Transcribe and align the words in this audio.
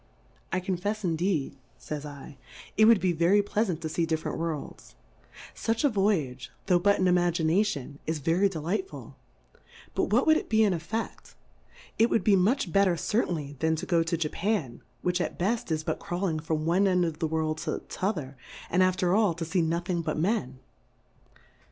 I 0.51 0.59
confefs 0.59 1.03
indeed, 1.03 1.57
fa)'s 1.79 2.01
7, 2.01 2.35
it 2.75 2.85
would 2.85 2.99
be 2.99 3.11
very 3.11 3.43
plea 3.43 3.65
lant 3.65 3.81
to 3.81 3.87
fee 3.89 4.07
different 4.07 4.39
Worlds; 4.39 4.95
fuch 5.53 5.83
a 5.83 5.89
Voyage, 5.89 6.49
tho' 6.65 6.79
but 6.79 6.97
in 6.97 7.07
Imagination, 7.07 7.99
is 8.07 8.17
ve 8.17 8.33
ry 8.33 8.47
delightful; 8.47 9.15
but 9.93 10.05
what 10.05 10.25
would 10.25 10.37
it 10.37 10.49
be 10.49 10.63
in 10.63 10.73
EtfeQ:? 10.73 11.35
It 11.99 12.09
would 12.09 12.23
be 12.23 12.35
much 12.35 12.71
better 12.73 12.97
cer 12.97 13.27
tainly 13.27 13.59
than 13.59 13.75
to 13.75 13.85
go 13.85 14.01
to 14.01 14.17
Jcifan^ 14.17 14.79
which 15.03 15.21
at 15.21 15.37
beft, 15.37 15.69
is 15.69 15.83
but 15.83 15.99
crawling 15.99 16.39
from 16.39 16.65
one 16.65 16.87
end 16.87 17.05
of 17.05 17.19
the 17.19 17.27
World 17.27 17.59
to 17.59 17.83
t'other, 17.87 18.35
and 18.71 18.81
after 18.81 19.13
all 19.13 19.35
to 19.35 19.45
fee 19.45 19.61
nothing 19.61 20.01
but 20.01 20.17
Men. 20.17 20.57